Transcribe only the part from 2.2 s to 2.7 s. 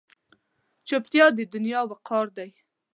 دی.